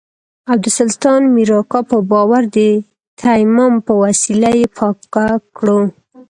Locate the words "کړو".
5.57-5.79